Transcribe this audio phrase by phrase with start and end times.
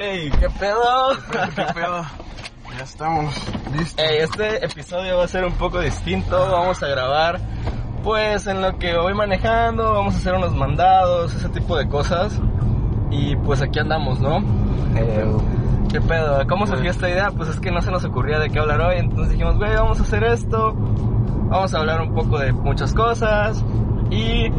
[0.00, 1.10] Ey, ¿qué pedo?
[1.54, 2.06] ¿Qué pedo?
[2.74, 3.34] Ya estamos
[3.76, 4.02] listos.
[4.02, 6.38] Ey, este episodio va a ser un poco distinto.
[6.50, 7.38] Vamos a grabar,
[8.02, 9.92] pues, en lo que voy manejando.
[9.92, 12.40] Vamos a hacer unos mandados, ese tipo de cosas.
[13.10, 14.38] Y pues aquí andamos, ¿no?
[14.96, 15.36] Eh,
[15.92, 16.46] ¿Qué pedo?
[16.48, 17.30] ¿Cómo surgió esta idea?
[17.30, 18.96] Pues es que no se nos ocurría de qué hablar hoy.
[18.96, 20.72] Entonces dijimos, güey, vamos a hacer esto.
[20.72, 23.62] Vamos a hablar un poco de muchas cosas.
[24.10, 24.50] Y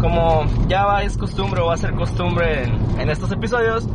[0.00, 3.86] como ya es costumbre o va a ser costumbre en, en estos episodios,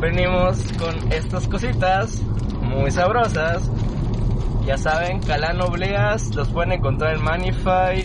[0.00, 2.20] venimos con estas cositas
[2.62, 3.70] muy sabrosas.
[4.64, 8.02] Ya saben, Calán Obleas, los pueden encontrar en Manify,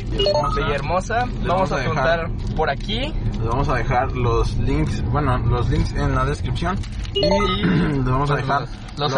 [0.55, 1.25] Villahermosa.
[1.25, 3.13] Vamos vamos a juntar por aquí.
[3.33, 6.77] Les vamos a dejar los links, bueno, los links en la descripción.
[7.13, 7.21] Y
[7.65, 8.61] les vamos a dejar
[8.97, 9.11] los-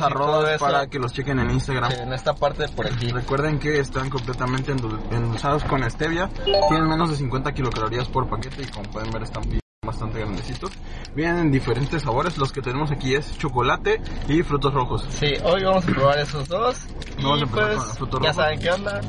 [0.00, 1.90] los arrobas los para que los chequen en Instagram.
[1.90, 3.08] En esta parte de por aquí.
[3.10, 6.30] Recuerden que están completamente endul- endulzados con stevia.
[6.68, 9.63] Tienen menos de 50 kilocalorías por paquete y como pueden ver están bien-
[9.94, 10.72] bastante grandecitos.
[11.14, 12.36] Vienen en diferentes sabores.
[12.36, 15.06] Los que tenemos aquí es chocolate y frutos rojos.
[15.08, 16.86] Sí, hoy vamos a probar esos dos.
[17.22, 19.00] Vamos y a empezar pues, con ya saben qué onda.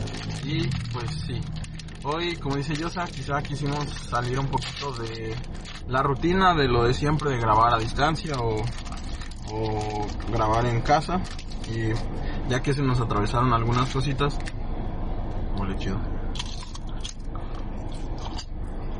[0.44, 1.42] Y pues sí.
[2.03, 5.36] Hoy, como dice Yosa, quizá quisimos salir un poquito de
[5.88, 8.58] la rutina de lo de siempre de grabar a distancia o,
[9.52, 11.20] o grabar en casa.
[11.67, 11.94] Y
[12.47, 14.38] ya que se nos atravesaron algunas cositas,
[15.58, 15.99] huele chido.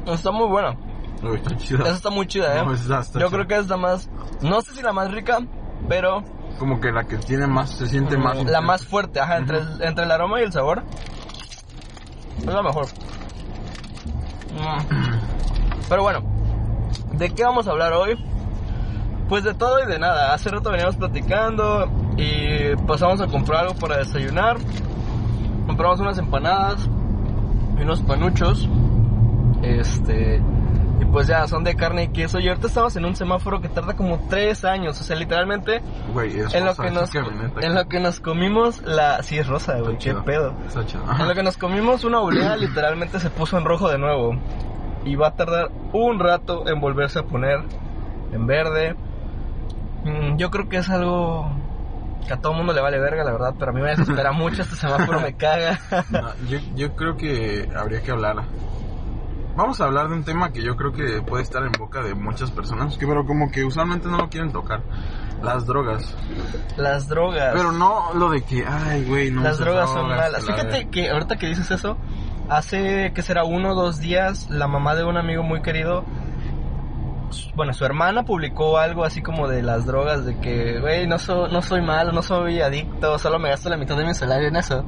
[0.08, 0.95] Está muy bueno.
[1.32, 1.42] Uy.
[1.80, 2.64] Esa está muy chida, ¿eh?
[2.66, 3.30] No, está Yo chida.
[3.30, 4.10] creo que es la más,
[4.42, 5.40] no sé si la más rica,
[5.90, 6.24] pero
[6.60, 8.36] Como que la que tiene más, se siente más.
[8.36, 8.62] la intensa.
[8.62, 10.84] más fuerte, ajá, entre, el, entre el aroma y el sabor.
[12.40, 12.86] Es la mejor.
[14.54, 15.88] Mm.
[15.90, 16.20] Pero bueno,
[17.14, 18.16] ¿de qué vamos a hablar hoy?
[19.28, 20.34] Pues de todo y de nada.
[20.34, 24.58] Hace rato veníamos platicando y pasamos a comprar algo para desayunar.
[25.68, 26.88] Compramos unas empanadas
[27.78, 28.70] y unos panuchos.
[29.64, 30.42] Este.
[31.00, 32.40] Y pues ya, son de carne y queso.
[32.40, 35.00] Y ahorita estamos en un semáforo que tarda como tres años.
[35.00, 35.82] O sea, literalmente
[36.14, 39.22] Güey, es en lo, que nos, en lo que nos comimos la...
[39.22, 40.54] Sí, es rosa, güey, qué pedo.
[41.20, 44.36] En lo que nos comimos una oblea literalmente se puso en rojo de nuevo.
[45.04, 47.60] Y va a tardar un rato en volverse a poner
[48.32, 48.96] en verde.
[50.06, 51.52] Mm, Yo creo que es algo
[52.26, 53.54] que a todo mundo le vale verga, la verdad.
[53.60, 55.78] Pero a mí me desespera mucho, este semáforo me caga.
[56.10, 58.38] No, yo, yo creo que habría que hablar.
[59.56, 62.14] Vamos a hablar de un tema que yo creo que puede estar en boca de
[62.14, 64.82] muchas personas, que pero como que usualmente no lo quieren tocar.
[65.42, 66.14] Las drogas.
[66.78, 67.54] Las drogas.
[67.56, 69.42] Pero no lo de que, ay, güey, no.
[69.44, 70.44] Las drogas son malas.
[70.46, 71.98] Fíjate que ahorita que dices eso,
[72.50, 76.04] hace que será uno o dos días, la mamá de un amigo muy querido,
[77.56, 81.48] bueno, su hermana publicó algo así como de las drogas, de que, güey, no, so-
[81.48, 84.56] no soy malo, no soy adicto, solo me gasto la mitad de mi salario en
[84.58, 84.84] eso.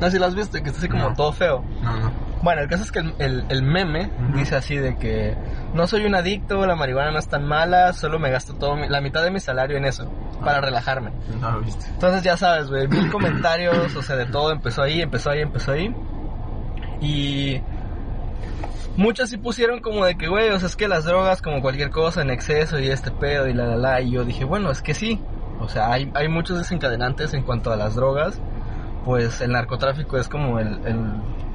[0.00, 1.14] No sé si lo has visto, que está así como No.
[1.16, 1.64] todo feo.
[1.82, 2.31] No, no.
[2.42, 5.36] Bueno, el caso es que el, el- el meme dice así de que
[5.74, 8.88] no soy un adicto, la marihuana no es tan mala, solo me gasto todo mi-
[8.88, 10.10] la mitad de mi salario en eso,
[10.44, 11.12] para relajarme.
[11.40, 11.86] No viste.
[11.92, 15.72] Entonces ya sabes, güey, mil comentarios, o sea, de todo empezó ahí, empezó ahí, empezó
[15.72, 15.94] ahí.
[17.00, 17.60] Y
[18.96, 21.90] muchos sí pusieron como de que, güey, o sea, es que las drogas como cualquier
[21.90, 24.00] cosa en exceso y este pedo y la la la.
[24.00, 25.20] Y yo dije, bueno, es que sí.
[25.60, 28.40] O sea, hay, hay muchos desencadenantes en cuanto a las drogas.
[29.04, 31.00] Pues el narcotráfico es como el, el,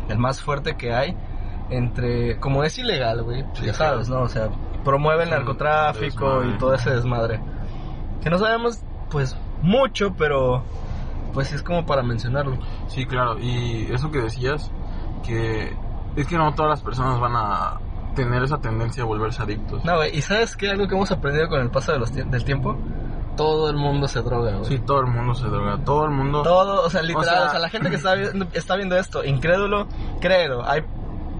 [0.09, 1.16] el más fuerte que hay.
[1.69, 4.22] Entre, como es ilegal, güey, Sí, ya sabes, ¿no?
[4.22, 4.50] O sea,
[4.85, 7.41] promueve el narcotráfico y todo ese desmadre.
[8.23, 8.79] Que no sabemos,
[9.09, 10.63] pues, mucho, pero
[11.34, 12.57] pues es como para mencionarlo.
[12.88, 13.38] Sí, claro.
[13.40, 14.72] Y eso que decías,
[15.25, 15.75] que
[16.16, 17.79] es que no todas las personas van a
[18.16, 19.84] tener esa tendencia a volverse adictos.
[19.85, 20.72] No, güey, ¿y sabes qué?
[20.72, 22.75] Algo que hemos aprendido con el paso de los tie- del tiempo.
[23.37, 24.65] Todo el mundo se droga, güey.
[24.65, 25.77] Sí, todo el mundo se droga.
[25.85, 26.43] Todo el mundo.
[26.43, 29.23] Todo, o sea, literal, o sea, sea- la gente que está viendo, está viendo esto,
[29.23, 29.87] incrédulo,
[30.19, 30.67] créelo.
[30.67, 30.81] Hay,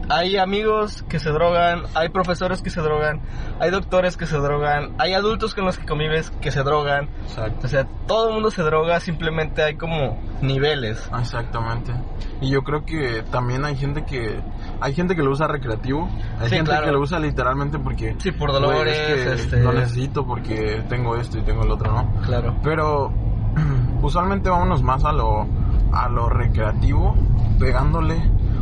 [0.10, 3.20] hay amigos que se drogan, hay profesores que se drogan,
[3.60, 7.10] hay doctores que se drogan, hay adultos con los que convives que se drogan.
[7.28, 7.66] Exacto.
[7.66, 11.10] O sea, todo el mundo se droga, simplemente hay como niveles.
[11.20, 11.94] Exactamente.
[12.40, 14.40] Y yo creo que también hay gente que
[14.82, 16.08] hay gente que lo usa recreativo,
[16.40, 16.86] hay Sí, gente claro.
[16.86, 19.64] que lo usa literalmente porque Sí, por "Güey, dolores, es que este...
[19.64, 22.22] lo necesito porque tengo esto y tengo el otro, ¿no?
[22.26, 22.54] Claro.
[22.64, 23.12] Pero
[24.02, 25.46] usualmente vámonos más a lo
[25.92, 27.16] a lo recreativo,
[27.60, 28.22] pegándole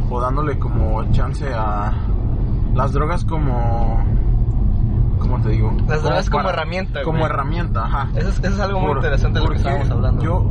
[0.09, 1.91] o dándole como chance a
[2.73, 4.03] las drogas como
[5.19, 5.73] ¿cómo te digo?
[5.87, 7.29] Las drogas como para- herramienta, Como güey.
[7.31, 8.09] herramienta, ajá.
[8.15, 10.21] Eso es, eso es algo muy Por- interesante de lo que estábamos hablando.
[10.23, 10.49] Yo,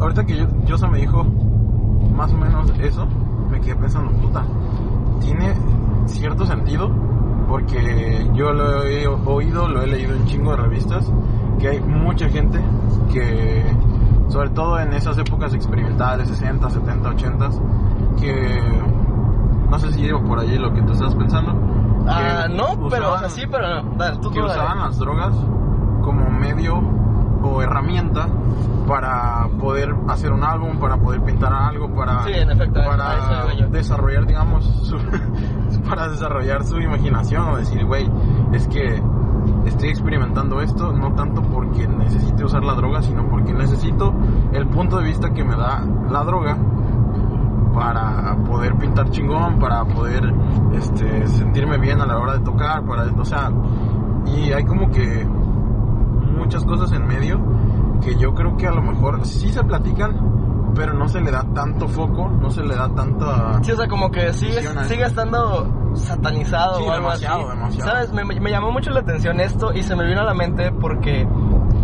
[0.00, 1.24] ahorita que yo, Yosa me dijo
[2.14, 3.06] más o menos eso,
[3.50, 4.44] me quedé pensando, puta,
[5.20, 5.54] tiene
[6.06, 6.90] cierto sentido,
[7.48, 11.10] porque yo lo he oído, lo he leído en chingo de revistas,
[11.58, 12.60] que hay mucha gente
[13.12, 13.64] que,
[14.28, 17.48] sobre todo en esas épocas experimentales, 60, 70, 80,
[18.20, 18.60] que
[19.70, 21.54] no sé si llevo por allí lo que tú estás pensando.
[22.08, 23.96] Ah, no, pero, o sea, usaban- sí, pero no.
[23.96, 25.34] Dale, tú que tú usaban las drogas
[26.02, 26.80] como medio
[27.42, 28.28] o herramienta
[28.86, 32.80] para poder hacer un álbum, para poder pintar algo, para, Sí, en efecto,
[33.70, 34.96] desarrollar, digamos, su,
[35.88, 38.08] para desarrollar su imaginación o decir, güey,
[38.52, 39.02] es que
[39.66, 44.14] estoy experimentando esto no tanto porque necesite usar la droga, sino porque necesito
[44.52, 46.56] el punto de vista que me da la droga
[47.74, 50.32] para poder pintar chingón, para poder
[50.72, 53.50] este, sentirme bien a la hora de tocar, para, o sea,
[54.24, 55.26] y hay como que
[56.38, 57.38] muchas cosas en medio
[58.00, 61.44] que yo creo que a lo mejor sí se platican, pero no se le da
[61.54, 63.62] tanto foco, no se le da tanta...
[63.62, 67.56] Sí, o sea, como que sigue, sigue estando satanizado Sí, o algo demasiado, así.
[67.56, 67.90] demasiado.
[67.90, 68.12] ¿Sabes?
[68.12, 71.26] Me, me llamó mucho la atención esto y se me vino a la mente porque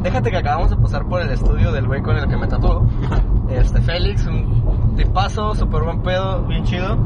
[0.02, 2.86] déjate que acabamos de pasar por el estudio del güey con el que me tatuó.
[3.48, 6.96] Este Félix, un tipazo, súper buen pedo, bien chido.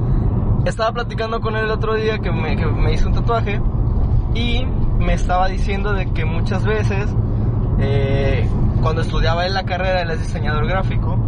[0.65, 3.61] Estaba platicando con él el otro día que me, que me hizo un tatuaje
[4.35, 4.65] y
[4.99, 7.13] me estaba diciendo de que muchas veces
[7.81, 8.49] eh,
[8.87, 11.19] cuando estudiaba en la carrera, él es diseñador gráfico,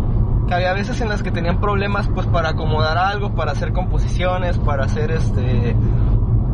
[0.46, 4.56] que había veces en las que tenían problemas pues para acomodar algo, para hacer composiciones,
[4.58, 5.75] para hacer este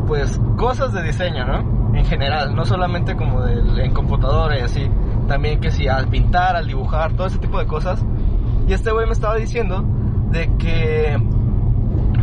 [0.07, 1.95] pues cosas de diseño, ¿no?
[1.95, 4.91] En general, no solamente como del- en computadora y así,
[5.29, 8.03] también que si al pintar, al dibujar, todo ese tipo de cosas.
[8.67, 9.85] Y este güey me estaba diciendo
[10.31, 11.19] de que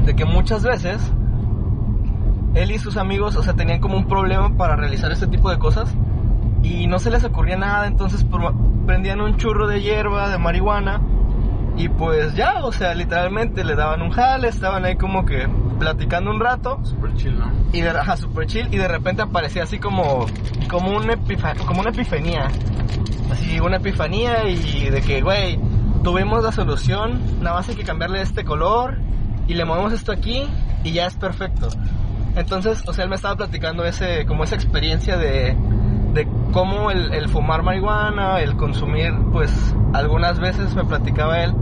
[0.06, 1.13] de que muchas veces
[2.56, 5.60] él y sus amigos, o sea, tenían como un problema para realizar este tipo de
[5.60, 5.95] cosas
[6.63, 8.25] y no se les ocurría nada, entonces
[8.86, 11.02] prendían un churro de hierba, de marihuana
[11.78, 15.48] y pues ya, o sea, literalmente le daban un jale, estaban ahí como que
[15.80, 16.80] platicando un rato.
[16.84, 17.50] Super chill, ¿no?
[17.74, 20.25] y de, ajá, super chill y de repente aparecía así como
[20.69, 22.48] como una epifa- como una epifanía.
[23.31, 25.58] Así una epifanía y de que güey
[26.04, 28.98] tuvimos la solución nada más hay que cambiarle este color
[29.48, 30.44] y le movemos esto aquí
[30.84, 31.69] y ya es perfecto.
[32.36, 35.56] Entonces o sea él me estaba platicando ese como esa experiencia de
[36.13, 41.56] de cómo el, fumar marihuana el consumir pues algunas veces me platicaba él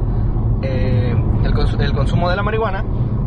[0.61, 2.83] eh, el, el consumo de la marihuana,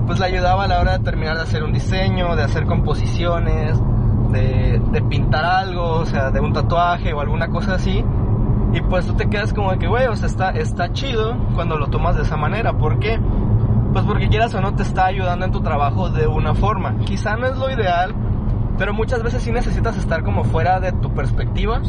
[0.07, 3.81] pues le ayudaba a la hora de terminar de hacer un diseño, de hacer composiciones,
[4.31, 8.05] de, de pintar algo, o sea, de un tatuaje o alguna cosa así.
[8.73, 11.77] Y pues tú te quedas como de que, güey, o sea, está, está chido cuando
[11.79, 12.73] lo tomas de esa manera.
[12.73, 13.21] ¿Por qué?
[13.93, 16.97] Pues porque quieras o no te está ayudando en tu trabajo de una forma.
[17.05, 18.15] Quizá no es lo ideal,
[18.83, 21.81] pero muchas veces sí necesitas estar como fuera de tu perspectiva.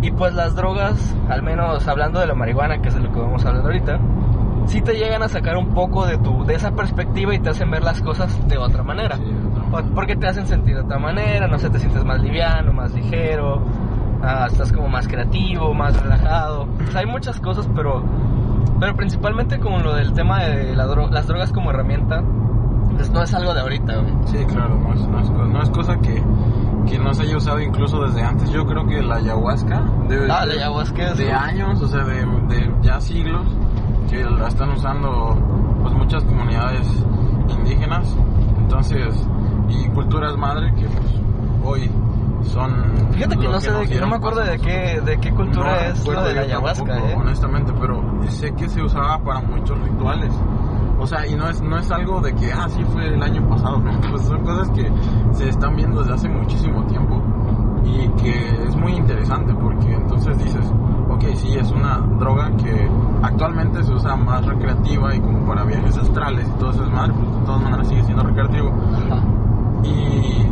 [0.00, 3.20] Y pues las drogas, al menos hablando de la marihuana, que es de lo que
[3.20, 3.98] vamos a hablar ahorita,
[4.64, 7.70] sí te llegan a sacar un poco de tu de esa perspectiva y te hacen
[7.70, 9.16] ver las cosas de otra manera.
[9.16, 9.24] Sí.
[9.94, 13.60] Porque te hacen sentir de otra manera, no sé, te sientes más liviano, más ligero,
[14.22, 16.68] ah, estás como más creativo, más relajado.
[16.88, 18.02] O sea, hay muchas cosas, pero
[18.80, 22.22] pero principalmente como lo del tema de la dro- las drogas como herramienta,
[23.00, 24.14] pues no es algo de ahorita, güey.
[24.26, 26.22] Sí, claro, no es, no es no es cosa que,
[26.86, 28.50] que no se haya usado incluso desde antes.
[28.50, 32.04] Yo creo que la ayahuasca debe Ah, de- la ayahuasca es- de años, o sea,
[32.04, 33.46] de, de ya siglos,
[34.08, 35.36] que la están usando
[35.82, 36.86] pues muchas comunidades
[37.48, 38.14] indígenas,
[38.58, 39.14] entonces,
[39.68, 41.06] y culturas madre que pues
[41.64, 41.90] hoy
[42.44, 42.72] son...
[43.12, 46.06] Fíjate que no sé, de, no me acuerdo de qué, de qué cultura no es
[46.06, 47.16] lo de la ayahuasca, tampoco, eh.
[47.18, 50.32] honestamente, pero sé que se usaba para muchos rituales.
[51.00, 53.48] O sea, y no es, no es algo de que, ah, sí fue el año
[53.48, 53.98] pasado, ¿no?
[54.10, 54.90] Pues son cosas que
[55.32, 57.22] se están viendo desde hace muchísimo tiempo
[57.84, 60.66] y que es muy interesante porque entonces dices,
[61.08, 62.88] ok, sí, es una droga que
[63.22, 67.14] actualmente se usa más recreativa y como para viajes astrales y todo eso es madre,
[67.14, 68.68] pues de todas maneras sigue siendo recreativo.
[68.68, 69.22] Ajá.
[69.84, 70.46] Y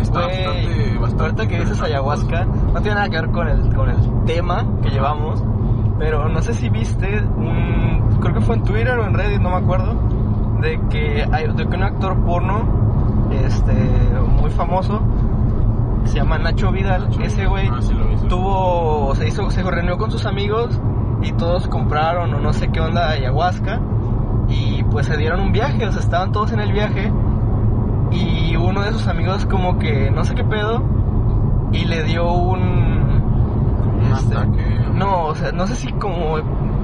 [0.00, 3.74] está Güey, bastante, bastante ahorita que dices ayahuasca, no tiene nada que ver con el,
[3.74, 5.44] con el tema que llevamos,
[5.98, 9.50] pero no sé si viste, un, creo que fue en Twitter o en Reddit, no
[9.50, 9.94] me acuerdo,
[10.60, 12.64] de que, hay, de que un actor porno
[13.30, 13.72] este,
[14.40, 15.00] muy famoso,
[16.04, 17.94] se llama Nacho Vidal, ese güey Ah, sí.
[18.28, 20.80] tuvo, se hizo, se reunió con sus amigos
[21.22, 23.80] y todos compraron o no sé qué onda ayahuasca
[24.48, 27.10] y pues se dieron un viaje, o sea, estaban todos en el viaje
[28.10, 30.82] y uno de sus amigos como que no sé qué pedo
[31.72, 32.60] y le dio un
[34.02, 34.73] Un este, ataque.
[34.94, 36.36] No o sea no sé si como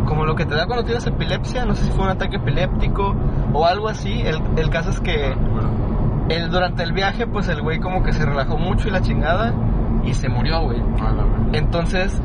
[0.06, 3.14] como lo que te da cuando tienes epilepsia no sé si fue un ataque epiléptico
[3.52, 5.70] o algo así el, el caso es que Bueno,
[6.28, 9.54] el, durante el viaje pues el güey como que se relajó mucho y la chingada
[10.04, 11.32] y se murió güey a la vez.
[11.52, 12.20] entonces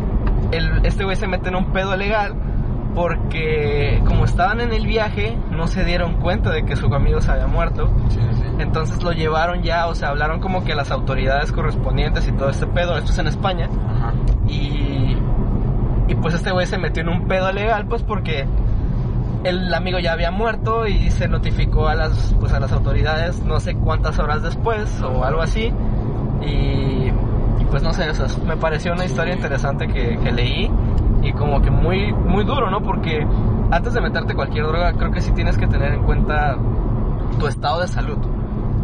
[0.52, 2.36] el, este güey se mete en un pedo legal
[2.96, 7.30] porque como estaban en el viaje no se dieron cuenta de que su amigo se
[7.32, 8.44] había muerto Sí, sí.
[8.60, 12.50] entonces lo llevaron ya, o sea, hablaron como que a las autoridades correspondientes y todo
[12.50, 14.14] este pedo, esto es en España, Ajá.
[14.48, 14.85] y,
[16.08, 18.46] y pues este güey se metió en un pedo legal, pues porque
[19.44, 23.60] el amigo ya había muerto y se notificó a las, pues a las autoridades no
[23.60, 25.72] sé cuántas horas después o algo así,
[26.42, 27.12] y
[27.70, 30.72] pues no sé, o sea, me pareció una historia interesante que, que leí
[31.22, 32.82] y como que muy, muy duro, ¿no?
[32.82, 33.26] Porque
[33.72, 36.56] antes de meterte cualquier droga, creo que sí tienes que tener en cuenta
[37.40, 38.18] tu estado de salud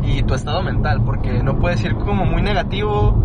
[0.04, 3.16] y tu estado mental, porque no puedes ir como muy negativo,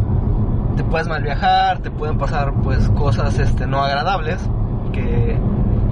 [0.76, 4.49] te puedes mal viajar, te pueden pasar pues cosas este no agradables
[4.92, 5.38] que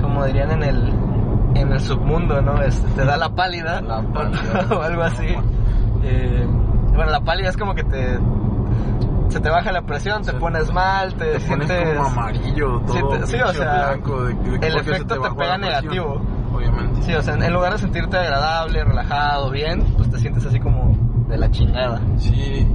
[0.01, 0.95] como dirían en el
[1.55, 2.61] en el submundo, ¿no?
[2.63, 4.67] Este, te da la pálida, La pálida.
[4.77, 5.27] o algo así.
[6.03, 6.47] Eh,
[6.95, 8.19] bueno, la pálida es como que te
[9.29, 12.93] se te baja la presión, te pones mal, te, Te pones sientes como amarillo, todo
[12.95, 16.21] Sí, te- sí, o pinche sea, blanco, de- de- el efecto te bajó pega negativo.
[16.55, 17.03] Obviamente.
[17.03, 20.61] Sí, o sea, en, en lugar de sentirte agradable, relajado, bien, pues te sientes así
[20.61, 20.97] como
[21.29, 22.01] de la chingada.
[22.19, 22.67] Sí,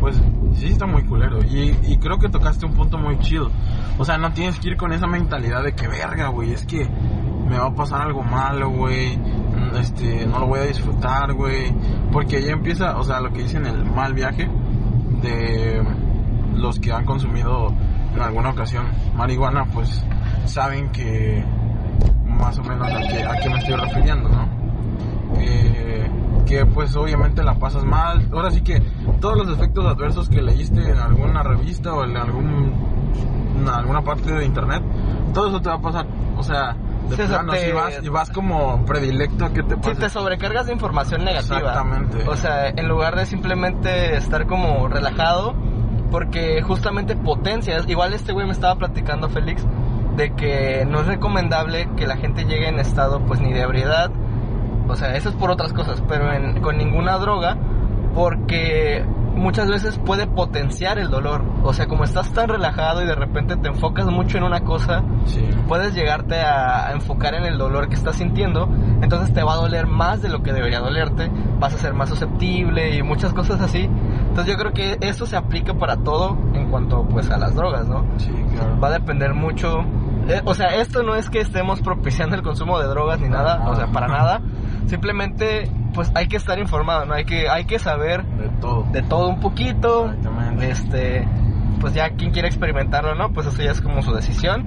[0.00, 0.20] pues
[0.54, 1.38] sí está muy culero.
[1.44, 3.50] Y, creo que tocaste un punto muy chido.
[3.98, 6.86] O sea, no tienes que ir con esa mentalidad de que verga, güey, es que
[7.48, 9.18] me va a pasar algo malo, güey.
[9.78, 11.74] Este, no lo voy a disfrutar, güey.
[12.12, 14.48] Porque ya empieza, o sea, lo que dicen el mal viaje
[15.22, 15.82] de
[16.54, 17.72] los que han consumido
[18.14, 20.04] en alguna ocasión marihuana, pues
[20.46, 21.44] saben que
[22.24, 24.48] más o menos a qué, a qué me estoy refiriendo, ¿no?
[25.40, 26.07] Eh,
[26.48, 28.26] que pues obviamente la pasas mal.
[28.32, 28.80] Ahora sí que
[29.20, 32.72] todos los efectos adversos que leíste en alguna revista o en algún,
[33.58, 34.82] en alguna parte de internet,
[35.34, 36.06] todo eso te va a pasar.
[36.36, 36.74] O sea,
[37.08, 39.94] de Sí, plano, te- si vas, y vas como predilecto a que te Si pase.
[39.96, 41.58] te sobrecargas de información negativa.
[41.58, 42.28] Exactamente.
[42.28, 45.54] O sea, en lugar de simplemente estar como relajado,
[46.10, 47.86] porque justamente potencias.
[47.88, 49.64] Igual este güey me estaba platicando, Félix,
[50.16, 54.10] de que no es recomendable que la gente llegue en estado, pues ni de ebriedad.
[54.88, 57.56] O sea, eso es por otras cosas, pero en- con ninguna droga,
[58.14, 59.04] porque
[59.36, 61.44] muchas veces puede potenciar el dolor.
[61.62, 65.04] O sea, como estás tan relajado y de repente te enfocas mucho en una cosa,
[65.26, 65.48] Sí.
[65.68, 68.68] puedes llegarte a, enfocar en el dolor que estás sintiendo,
[69.02, 71.30] entonces te va a doler más de lo que debería dolerte,
[71.60, 73.88] vas a ser más susceptible y muchas cosas así.
[74.28, 77.86] Entonces yo creo que eso se aplica para todo en cuanto pues a las drogas,
[77.88, 78.04] ¿no?
[78.16, 78.80] Sí, claro.
[78.80, 79.84] Va a depender mucho.
[80.28, 83.66] eh, o sea, esto no es que estemos propiciando el consumo de drogas ni nada,
[83.70, 84.40] o sea, para nada.
[84.88, 87.14] Simplemente pues hay que estar informado, ¿no?
[87.14, 88.86] Hay que hay que saber De todo.
[88.90, 90.12] de todo un poquito.
[90.60, 91.26] Este,
[91.80, 93.30] pues ya quien quiere experimentarlo, ¿no?
[93.32, 94.66] Pues eso ya es como su decisión.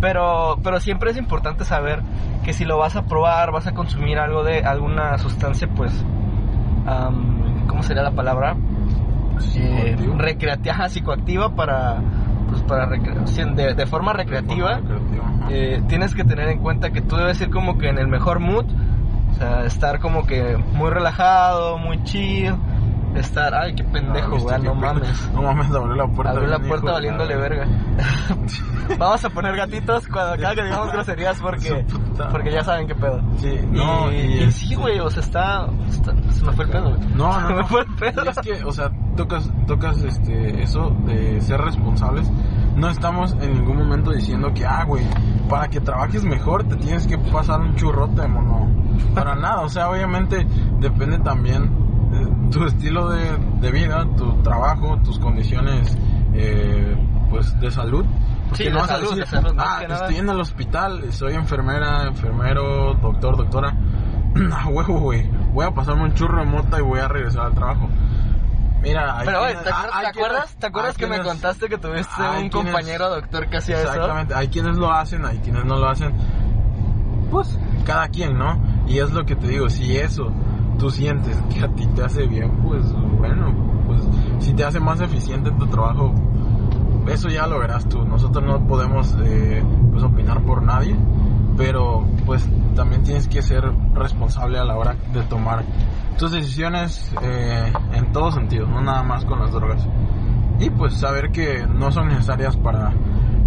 [0.00, 2.02] Pero, pero siempre es importante saber
[2.44, 5.92] que si lo vas a probar, vas a consumir algo de alguna sustancia, pues,
[6.86, 8.56] am, ¿cómo sería la palabra?
[9.56, 12.00] Eh, recreativa, psicoactiva para,
[12.48, 14.76] pues para de, de forma recreativa.
[14.76, 15.48] Recreativa, ajá.
[15.50, 18.38] Eh, tienes que tener en cuenta que tú debes ir como que en el mejor
[18.40, 18.66] mood,
[19.30, 22.54] o sea, estar como que muy relajado, muy chill,
[23.14, 25.30] estar, ay, qué pendejo, Ah, ¿viste güey, no mames.
[25.34, 26.32] No mames, abrió la puerta.
[26.32, 27.66] Abrió la puerta hijo valiéndole verga.
[28.98, 31.84] Vamos a poner gatitos cuando cada que digamos groserías porque,
[32.32, 33.20] porque ya saben qué pedo.
[33.36, 36.64] Sí, no, y, y, y es- sí, güey, o sea, está, está- Se me fue
[36.64, 37.08] el pedo, güey.
[37.14, 37.66] No, Se no, me no.
[37.66, 38.24] fue el pedo.
[38.24, 42.30] Y es que, o sea, tocas, tocas este, eso de ser responsables.
[42.76, 45.04] No estamos en ningún momento diciendo que, ah, güey,
[45.50, 48.68] para que trabajes mejor te tienes que pasar un churrote mono.
[49.14, 50.46] Para nada, o sea, obviamente
[50.80, 51.70] depende también
[52.10, 55.96] de tu estilo de, de vida, tu trabajo, tus condiciones,
[56.34, 56.96] eh,
[57.30, 58.04] pues, de salud.
[58.48, 59.94] Porque Sí, de no vas a salud, decir, de salud, más ah, nada.
[60.06, 63.74] estoy en el hospital, soy enfermera, enfermero, doctor, doctora.
[64.56, 65.28] A huevo, güey.
[65.52, 67.88] Voy a pasarme un churro de mota y voy a regresar al trabajo.
[68.80, 71.68] Mira, Pero, quienes- ¿te, hay- acuer- hay ¿te quienes- acuerdas, ¿te acuerdas que me contaste
[71.68, 73.88] que tuviste un quienes- compañero doctor que hacía eso?
[73.92, 76.14] Exactamente, hay quienes lo hacen, hay quienes no lo hacen.
[77.30, 78.58] Pues, cada quien, ¿no?
[78.88, 80.32] Y es lo que te digo, si eso
[80.78, 82.84] tú sientes que a ti te hace bien, pues
[83.18, 83.52] bueno,
[83.86, 84.00] pues
[84.40, 86.14] si te hace más eficiente en tu trabajo,
[87.08, 88.04] eso ya lo verás tú.
[88.04, 90.96] Nosotros no podemos eh, pues opinar por nadie,
[91.56, 95.64] pero pues también tienes que ser responsable a la hora de tomar
[96.18, 99.86] tus decisiones eh, en todos sentidos, no nada más con las drogas.
[100.60, 102.92] Y pues saber que no son necesarias para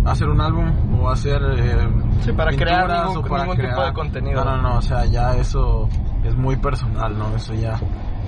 [0.06, 1.88] hacer un álbum o hacer eh,
[2.22, 4.44] Sí, para crear ningún- o para ningún tipo crear- de contenido.
[4.46, 5.88] No, no, no, o sea, ya eso
[6.24, 7.36] es muy personal, ¿no?
[7.36, 7.80] Eso ya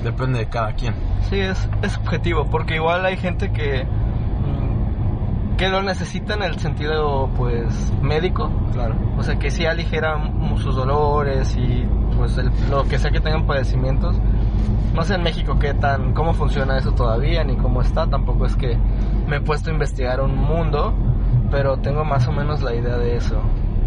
[0.03, 0.94] depende de cada quien.
[1.30, 6.60] Sí, es, es subjetivo, porque igual hay gente que mm, que lo necesita en el
[6.60, 8.96] sentido pues médico, Claro.
[9.18, 10.18] o sea que sí aligera
[10.58, 11.88] sus dolores y
[12.18, 14.15] pues el- lo que sea que tengan padecimientos.
[14.94, 18.56] No sé en México qué tan cómo funciona eso todavía ni cómo está, tampoco es
[18.56, 18.77] que
[19.27, 20.94] me he puesto a investigar un mundo,
[21.54, 23.40] pero tengo más o menos la idea de eso.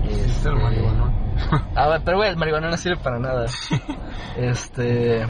[0.05, 1.13] Existe el Este, marihuana.
[1.75, 3.47] Ah, pero güey, el marihuana no sirve para nada.
[4.37, 5.27] Este.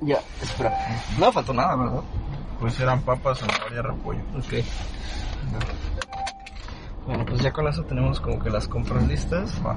[0.00, 0.76] Ya, espera.
[1.20, 2.02] No faltó nada, ¿verdad?
[2.58, 4.20] Pues eran papas, zanahoria, repollo.
[4.36, 4.54] Ok.
[7.06, 9.54] Bueno, pues ya con eso tenemos como que las compras listas.
[9.64, 9.76] Va.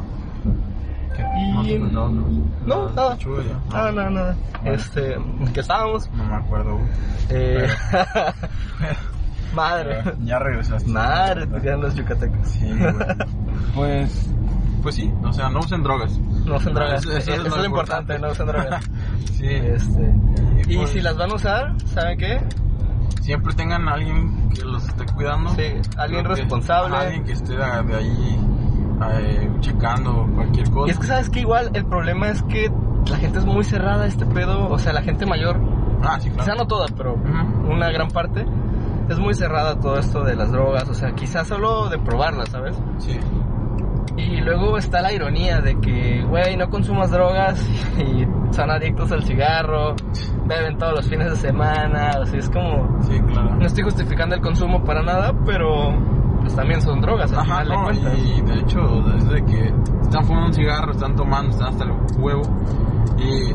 [1.15, 1.23] ¿Qué?
[1.23, 2.27] Y- No te contaba, ¿no?
[2.65, 3.17] No, La nada.
[3.17, 3.59] ya.
[3.71, 4.35] Ah, nada, nada.
[4.63, 6.09] Este, ¿en qué estábamos?
[6.11, 6.79] No me acuerdo.
[7.29, 7.67] Eh,
[9.53, 10.03] madre.
[10.23, 10.89] ya regresaste.
[10.89, 12.47] Madre, te quedan los yucatecos.
[12.49, 12.71] Sí.
[13.73, 14.29] Pues,
[14.81, 16.17] pues sí, o sea, no usen drogas.
[16.45, 17.01] No usen drogas.
[17.05, 18.19] Eso- eso Eso, es es lo importante, importante.
[18.19, 18.89] no usen drogas.
[19.35, 19.47] Sí.
[19.47, 20.13] Este,
[20.67, 22.41] Y y pues- si las van a usar, ¿saben qué?
[23.21, 25.49] Siempre tengan a alguien que los esté cuidando.
[25.55, 25.63] Sí,
[25.97, 26.95] alguien que- responsable.
[26.95, 28.39] alguien que esté de, de ahí
[29.19, 30.87] eh, checando cualquier cosa.
[30.87, 32.71] Y es que sabes que igual el problema es que
[33.09, 35.59] la gente es muy cerrada a este pedo, o sea, la gente mayor,
[36.01, 36.59] Ah, sí, quizá claro.
[36.59, 38.45] no toda, pero una gran parte,
[39.09, 42.49] es muy cerrada a todo esto de las drogas, o sea, quizás solo de probarlas,
[42.49, 42.77] ¿sabes?
[42.97, 43.19] Sí.
[44.17, 47.59] Y luego está la ironía de que, güey, no consumas drogas
[47.97, 49.95] y son adictos al cigarro,
[50.45, 53.01] beben todos los fines de semana, o sea, es como...
[53.01, 53.55] Sí, claro.
[53.55, 55.93] No estoy justificando el consumo para nada, pero
[56.45, 58.19] pues también son drogas al Ajá, final de no, cuentas.
[58.19, 58.79] y de hecho,
[59.13, 59.73] desde que
[60.03, 62.43] están fumando un cigarro, están tomando, están hasta el huevo,
[63.17, 63.53] y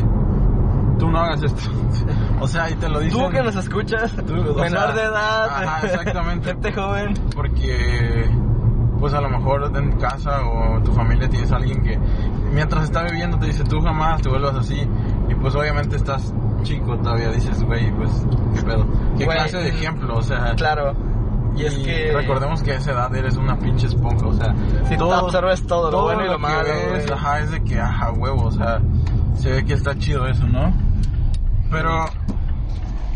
[0.98, 1.70] tú no hagas esto.
[2.40, 3.20] o sea, y te lo dicen.
[3.22, 6.46] Tú que nos escuchas, Tú, menor sea, de edad, ajá, exactamente.
[6.52, 8.28] gente joven, Porque,
[8.98, 11.96] pues a lo mejor en casa o tu familia tienes a alguien que
[12.52, 14.82] mientras está bebiendo te dice tú jamás te vuelvas así.
[15.28, 18.84] Y pues obviamente estás chico todavía, dices, güey, pues qué pedo.
[19.16, 20.16] ¿Qué Güey, clase de ejemplo?
[20.16, 20.92] O sea, claro.
[21.56, 24.54] Y, y es que recordemos que a esa edad eres una pinche esponja, o sea,
[24.84, 26.62] si tú absorbes todo, lo bueno y lo, malo.
[26.92, 28.80] ves, ajá, es de que, ajá, huevo, o sea,
[29.34, 30.72] se ve que está chido eso, ¿no?
[31.70, 32.04] Pero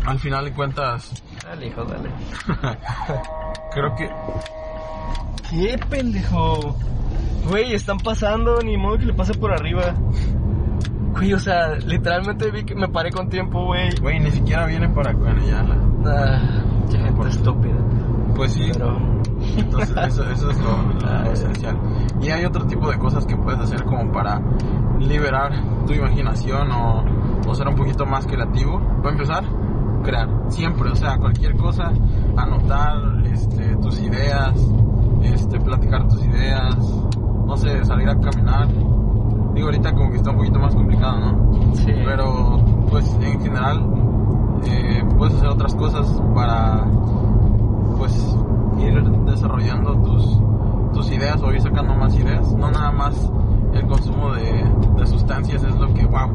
[0.05, 2.09] al final de cuentas, Dale, hijo, dale.
[3.71, 4.09] creo que
[5.49, 6.75] ¿Qué pendejo?
[7.47, 9.93] Güey, están pasando, ni modo que le pase por arriba.
[11.13, 13.95] Güey, o sea, literalmente vi que me paré con tiempo, güey.
[14.01, 15.77] Güey, ni siquiera viene para Cuenayala.
[16.05, 16.41] Ah,
[16.89, 17.75] qué gente estúpida.
[18.35, 18.97] Pues sí, Pero,
[19.57, 21.77] entonces eso, eso es lo, lo esencial.
[22.21, 24.41] Y hay otro tipo de cosas que puedes hacer como para
[24.99, 25.51] liberar
[25.85, 27.05] tu imaginación o,
[27.47, 28.79] o ser un poquito más creativo.
[29.01, 29.43] Para empezar,
[30.03, 30.29] crear.
[30.49, 31.91] Siempre, o sea, cualquier cosa,
[32.37, 34.53] anotar este, tus ideas,
[35.23, 36.75] este, platicar tus ideas,
[37.45, 38.67] no sé, salir a caminar.
[39.53, 41.75] Digo, ahorita como que está un poquito más complicado, ¿no?
[41.75, 41.93] sí.
[42.05, 42.59] pero
[42.89, 43.85] pues en general
[44.65, 46.85] eh, puedes hacer otras cosas para
[47.97, 48.35] pues
[48.79, 50.39] ir desarrollando tus,
[50.93, 53.31] tus ideas o ir sacando más ideas no nada más
[53.73, 54.65] el consumo de,
[54.97, 56.29] de sustancias es lo que wow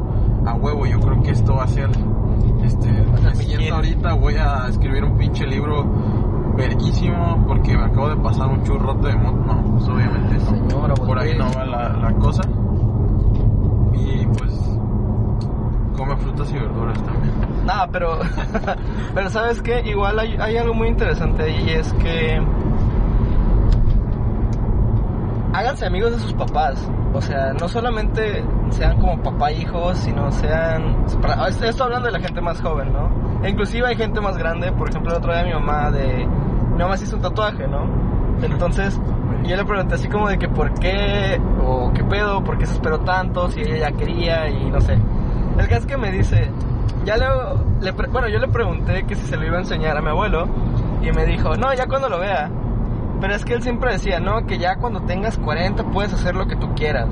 [0.45, 1.89] a huevo yo creo que esto va a ser
[2.63, 2.89] este
[3.43, 3.71] hit.
[3.71, 5.85] ahorita voy a escribir un pinche libro
[6.55, 10.93] verguísimo porque me acabo de pasar un churrote de moto no pues obviamente no Señora,
[10.95, 12.41] por ahí no va la, la cosa.
[13.93, 14.40] Y pues
[16.01, 17.33] come frutas y verduras también.
[17.63, 18.19] Nada, pero,
[19.13, 22.41] pero sabes que igual hay, hay algo muy interesante ahí y es que
[25.53, 26.89] háganse amigos de sus papás.
[27.13, 31.05] O sea, no solamente sean como papá e hijos, sino sean...
[31.47, 33.43] estoy hablando de la gente más joven, ¿no?
[33.43, 34.71] E inclusive hay gente más grande.
[34.71, 36.25] Por ejemplo, el otro día mi mamá de...
[36.25, 37.85] Mi mamá se hizo un tatuaje, ¿no?
[38.41, 38.99] Entonces,
[39.43, 42.73] yo le pregunté así como de que por qué, o qué pedo, por qué se
[42.73, 44.97] esperó tanto, si ella ya quería y no sé.
[45.57, 46.49] El caso es que me dice,
[47.05, 50.09] ya le bueno, yo le pregunté que si se lo iba a enseñar a mi
[50.09, 50.47] abuelo
[51.01, 52.49] y me dijo, no, ya cuando lo vea.
[53.19, 56.47] Pero es que él siempre decía, no, que ya cuando tengas 40 puedes hacer lo
[56.47, 57.09] que tú quieras.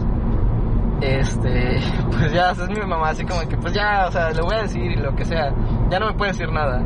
[1.02, 1.80] Este,
[2.12, 4.62] pues ya, es mi mamá, así como que, pues ya, o sea, le voy a
[4.64, 5.54] decir y lo que sea,
[5.90, 6.84] ya no me puede decir nada.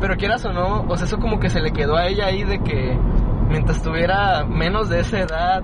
[0.00, 2.44] Pero quieras o no, o sea, eso como que se le quedó a ella ahí
[2.44, 2.98] de que
[3.48, 5.62] mientras tuviera menos de esa edad,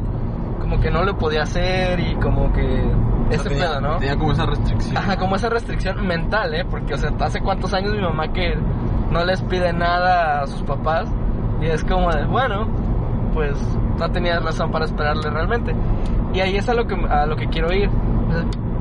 [0.61, 2.85] como que no lo podía hacer y como que
[3.31, 3.97] ese tenía, pedo, ¿no?
[3.99, 4.97] Tenía como esa restricción.
[4.97, 6.65] Ajá, como esa restricción mental, ¿eh?
[6.69, 8.57] Porque, o sea, hace cuántos años mi mamá que
[9.11, 11.09] no les pide nada a sus papás
[11.61, 12.69] y es como de, bueno,
[13.33, 13.57] pues
[13.99, 15.75] no tenía razón para esperarle realmente.
[16.33, 17.91] Y ahí es a lo que, a lo que quiero ir.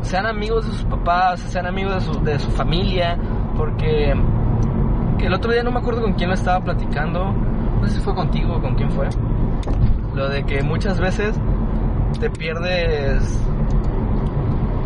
[0.01, 3.17] Sean amigos de sus papás, sean amigos de su, de su familia,
[3.57, 4.13] porque
[5.19, 8.15] el otro día no me acuerdo con quién lo estaba platicando, no sé si fue
[8.15, 9.09] contigo o con quién fue,
[10.15, 11.37] lo de que muchas veces
[12.19, 13.43] te pierdes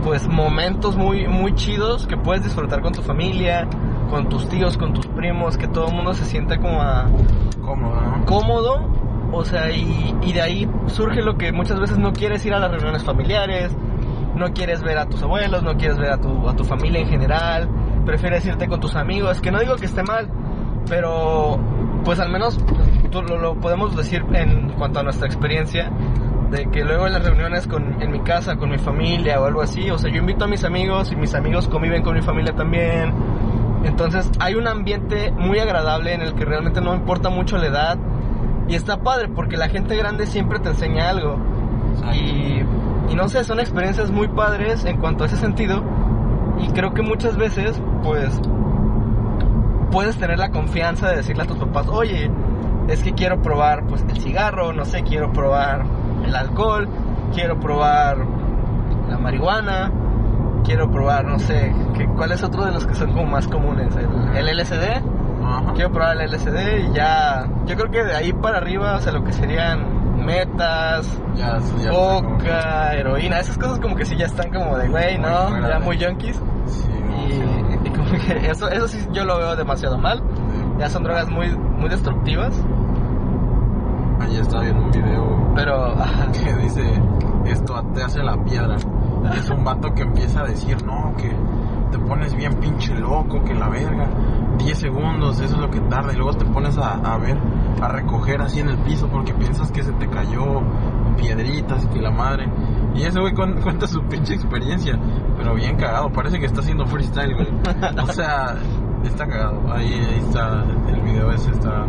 [0.04, 3.68] pues momentos muy muy chidos que puedes disfrutar con tu familia,
[4.10, 7.08] con tus tíos, con tus primos, que todo el mundo se siente como a-
[7.62, 8.26] Cómodo, ¿no?
[8.26, 8.80] cómodo,
[9.32, 12.60] o sea, y, y de ahí surge lo que muchas veces no quieres ir a
[12.60, 13.72] las reuniones familiares,
[14.36, 17.08] no quieres ver a tus abuelos, no quieres ver a tu, a tu familia en
[17.08, 17.70] general,
[18.06, 20.30] prefieres irte con tus amigos, que no digo que esté mal,
[20.89, 21.58] pero
[22.04, 22.60] pues al menos
[23.12, 25.89] tú- lo, lo podemos decir en cuanto a nuestra experiencia,
[26.54, 29.62] de que luego en las reuniones con, en mi casa, con mi familia o algo
[29.62, 32.56] así, o sea, yo invito a mis amigos y mis amigos conviven con mi familia
[32.56, 33.12] también.
[33.84, 37.98] Entonces hay un ambiente muy agradable en el que realmente no importa mucho la edad
[38.68, 41.38] y está padre porque la gente grande siempre te enseña algo.
[42.13, 42.62] Y,
[43.12, 45.84] y no sé, son experiencias muy padres en cuanto a ese sentido.
[46.60, 48.39] Y creo que muchas veces, pues,
[49.92, 52.30] puedes tener la confianza de decirle a tus papás, oye,
[52.88, 55.84] es que quiero probar pues el cigarro, no sé, quiero probar
[56.26, 56.88] el alcohol,
[57.34, 58.18] quiero probar
[59.10, 59.92] la marihuana,
[60.64, 63.94] quiero probar, no sé, que, ¿cuál es otro de los que son como más comunes?
[64.36, 65.02] El, el LSD.
[65.46, 65.74] Ajá.
[65.74, 69.12] Quiero probar el LSD y ya, yo creo que de ahí para arriba, o sea,
[69.12, 71.06] lo que serían metas,
[71.36, 75.18] Ya, ya que- coca, heroína, esas cosas como que sí ya están como de, güey,
[75.18, 75.68] ¿no?
[75.68, 76.40] Ya muy junkies.
[76.68, 76.88] Sí,
[77.28, 77.44] Y, sí.
[77.84, 80.24] y como que eso, eso sí yo lo veo demasiado mal.
[80.80, 82.56] Ya son drogas muy, muy destructivas.
[84.44, 85.96] Estaba viendo un video Pero,
[86.34, 87.02] que dice
[87.46, 88.76] esto te hace la piedra.
[89.38, 91.32] Es un vato que empieza a decir, no, que
[91.92, 94.08] te pones bien pinche loco, que la verga.
[94.58, 96.14] 10 segundos, eso es lo que tarda.
[96.14, 97.38] Y luego te pones a, a ver,
[97.82, 100.62] a recoger así en el piso porque piensas que se te cayó
[101.18, 102.48] piedritas y que la madre.
[102.96, 104.98] Y ese güey cuen- cuenta su pinche experiencia,
[105.38, 106.12] pero bien cagado.
[106.12, 107.48] Parece que está haciendo freestyle, güey.
[108.02, 108.56] O sea,
[109.04, 109.62] está cagado.
[109.74, 111.86] Ahí está el video ese, está.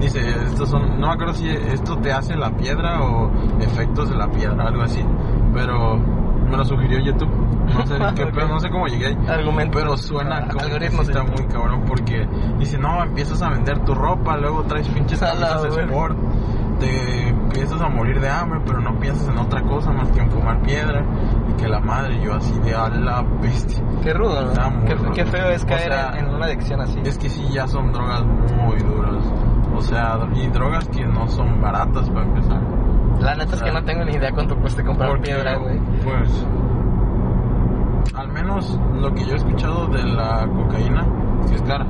[0.00, 3.30] Dice, estos son, no me acuerdo si esto te hace la piedra o
[3.60, 5.04] efectos de la piedra, algo así.
[5.52, 7.30] Pero me lo sugirió YouTube.
[7.74, 8.32] No sé, qué Ok.
[8.34, 9.18] pedo, no sé cómo llegué ahí.
[9.28, 9.80] argumentos.
[9.82, 11.08] Pero suena como que sí algoritmos.
[11.08, 12.26] está muy cabrón porque
[12.58, 16.16] dice, no, empiezas a vender tu ropa, luego traes pinches camisas de sport,
[16.78, 20.30] te empiezas a morir de hambre, pero no piensas en otra cosa más que en
[20.30, 21.04] fumar piedra
[21.50, 23.82] y que la madre, yo así de a la bestia.
[24.02, 24.84] Qué rudo, ¿no?
[24.84, 27.00] Qué, qué feo es O caer sea, en, en una adicción así.
[27.04, 29.24] Es que sí, ya son drogas muy duras.
[29.78, 32.60] O sea, y drogas que no son baratas para empezar.
[33.20, 35.78] La neta es que no tengo ni idea cuánto cuesta comprar Porque, piedra, güey.
[36.04, 36.46] Pues,
[38.14, 41.06] al menos lo que yo he escuchado de la cocaína,
[41.46, 41.86] sí es cara.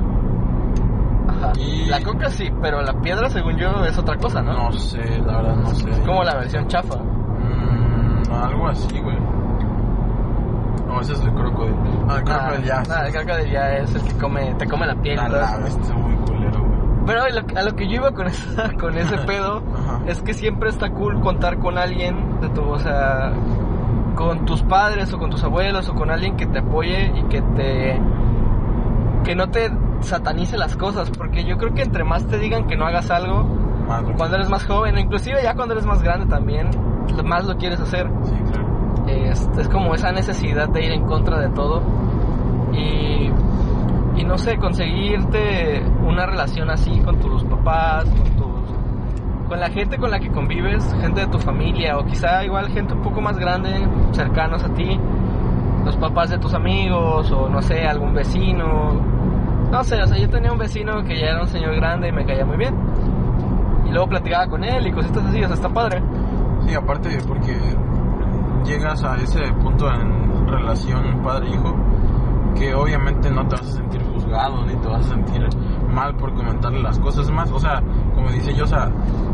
[1.27, 1.51] Ajá.
[1.59, 4.53] y- La coca sí, pero la piedra, según yo, es otra cosa, ¿no?
[4.53, 5.89] No sé, la verdad no sé.
[5.89, 6.95] Es como la versión chafa.
[6.97, 9.17] Mm, algo así, güey.
[10.87, 11.75] No, ese es el crocodile.
[12.07, 12.83] Ah, el crocodile ya.
[12.83, 15.19] Nah, el crocodile ya es el que come, te come la piel.
[15.19, 15.67] y La ¿no?
[15.67, 16.28] este culero, güey.
[17.09, 19.61] Pero a lo, a lo que yo iba con, esa- con ese pedo
[20.07, 23.33] es que siempre está cool contar con alguien de tu, o sea,
[24.15, 27.41] con tus padres o con tus abuelos o con alguien que te apoye y que
[27.41, 27.99] te
[29.23, 29.69] que no te
[30.01, 33.43] satanice las cosas, porque yo creo que entre más te digan que no hagas algo
[33.87, 36.69] Más cuando eres más joven, o inclusive ya cuando eres más grande también,
[37.25, 38.09] más lo quieres hacer.
[38.23, 38.67] Sí, claro.
[39.07, 41.81] Es, es como esa necesidad de ir en contra de todo
[42.73, 43.29] y,
[44.19, 49.97] y no sé, conseguirte una relación así con tus papás, con tus, con la gente
[49.97, 53.39] con la que convives, gente de tu familia o quizá igual gente un poco más
[53.39, 53.69] grande,
[54.11, 54.99] cercanos a ti,
[55.85, 58.93] los papás de tus amigos o no sé, algún vecino.
[59.71, 62.11] No sé, o sea, yo tenía un vecino que ya era un señor grande y
[62.11, 62.75] me caía muy bien.
[63.85, 66.03] Y luego platicaba con él y cositas así, o sea, está padre.
[66.67, 67.57] Sí, aparte porque
[68.65, 71.73] llegas a ese punto en relación padre-hijo
[72.55, 75.47] que obviamente no te vas a sentir juzgado ni te vas a sentir
[75.91, 77.81] mal por comentarle las cosas más, o sea,
[78.13, 78.91] como dice yo, o sea,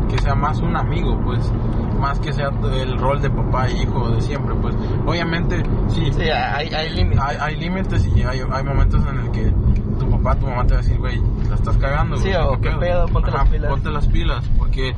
[0.08, 1.52] que sea más un amigo, pues,
[2.00, 6.22] más que sea el rol de papá e hijo de siempre, pues, obviamente, sí, Sí,
[6.22, 7.22] hay, hay límites.
[7.22, 9.52] hay, hay límites y hay, hay momentos en el que
[9.98, 12.16] tu papá, tu mamá te va a decir, güey, la estás cagando.
[12.16, 13.70] Sí, o qué pedo, ponte las pilas.
[13.70, 14.94] Ponte las pilas, porque,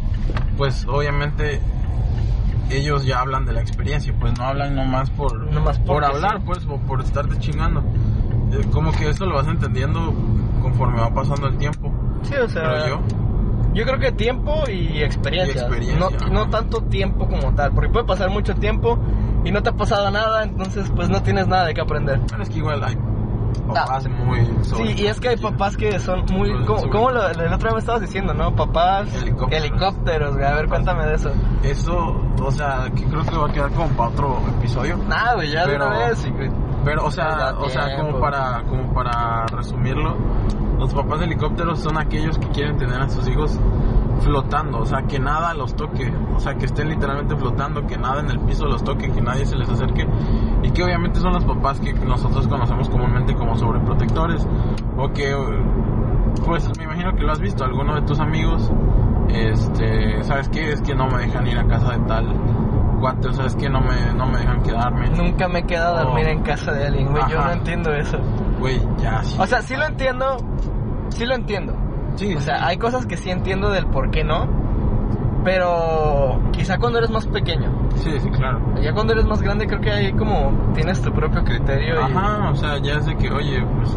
[0.56, 1.60] pues, obviamente,
[2.70, 6.42] ellos ya hablan de la experiencia, pues no hablan nomás por, Nomás por hablar, sí.
[6.46, 7.82] pues, o por estarte chingando.
[8.52, 10.12] Eh, como que eso lo vas entendiendo
[10.62, 13.00] conforme va pasando el tiempo, Sí, o sea, creo yo.
[13.74, 15.54] yo creo que tiempo y experiencia.
[15.54, 18.98] Y experiencia, no, no tanto tiempo como tal, porque puede pasar mucho tiempo
[19.44, 22.20] y no te ha pasado nada, entonces pues no tienes nada de qué aprender.
[22.30, 22.96] Pero es que igual hay
[23.66, 24.40] papás muy...
[24.40, 24.44] Ah.
[24.62, 26.48] Sí, sobre- y es que hay papás que son muy...
[26.50, 28.54] Sobre- ¿Cómo, sobre- cómo lo, el otro día me estabas diciendo, no?
[28.56, 29.14] Papás...
[29.14, 29.64] Helicópteros.
[29.64, 30.46] Helicópteros, güey.
[30.46, 31.32] A ver, cuéntame de eso.
[31.62, 34.96] Eso, o sea, que creo que va a quedar como para otro episodio.
[35.06, 36.24] Nada, güey, ya de Pero- una vez.
[36.26, 36.50] y, güey.
[36.84, 40.16] Pero, o sea, o sea, como para, como para resumirlo,
[40.78, 43.58] los papás de helicópteros son aquellos que quieren tener a sus hijos
[44.20, 48.20] flotando, o sea, que nada los toque, o sea, que estén literalmente flotando, que nada
[48.20, 50.08] en el piso los toque, que nadie se les acerque,
[50.62, 54.46] y que obviamente son los papás que nosotros conocemos comúnmente como sobreprotectores,
[54.96, 55.36] o que,
[56.44, 58.70] pues, me imagino que lo has visto, alguno de tus amigos,
[59.28, 60.72] este, ¿sabes qué?
[60.72, 62.26] Es que no me dejan ir a casa de tal
[62.98, 65.08] cuate, o sea, es que no me, no me dejan quedarme.
[65.10, 66.30] Nunca me he quedado a dormir Oh.
[66.30, 67.22] en casa de alguien, güey.
[67.30, 68.18] Yo no entiendo eso.
[68.58, 69.36] Güey, ya, sí.
[69.40, 70.36] O sea, sí lo entiendo.
[71.10, 71.74] Sí lo entiendo.
[72.16, 74.46] Sí, O sea, hay cosas que sí entiendo del por qué no.
[75.44, 77.70] Pero quizá cuando eres más pequeño.
[77.94, 78.60] Sí, sí, claro.
[78.82, 81.94] Ya cuando eres más grande creo que ahí como tienes tu propio criterio.
[82.00, 83.96] y- Ajá, o sea, ya es de que, oye, pues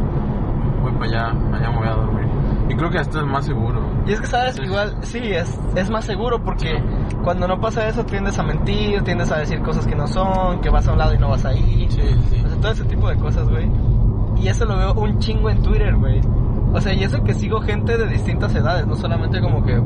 [0.82, 2.28] voy para allá, allá me voy a dormir.
[2.72, 3.82] Y creo que esto es más seguro.
[4.08, 4.56] Y es que, ¿sabes?
[4.56, 4.62] Sí.
[4.64, 6.82] Igual, sí, es, es más seguro porque
[7.22, 10.70] cuando no pasa eso tiendes a mentir, tiendes a decir cosas que no son, que
[10.70, 11.88] vas a un lado y no vas ahí.
[11.90, 12.42] Sí, sí.
[12.46, 13.70] O sea, todo ese tipo de cosas, güey.
[14.38, 16.22] Y eso lo veo un chingo en Twitter, güey.
[16.74, 19.78] O sea, y eso que sigo gente de distintas edades, no solamente como que,